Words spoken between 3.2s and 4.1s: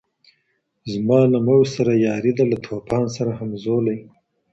همزولی